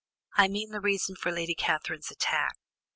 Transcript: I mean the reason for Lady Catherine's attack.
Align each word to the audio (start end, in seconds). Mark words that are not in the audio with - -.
I 0.35 0.47
mean 0.47 0.71
the 0.71 0.81
reason 0.81 1.15
for 1.15 1.31
Lady 1.31 1.53
Catherine's 1.53 2.09
attack. 2.09 2.55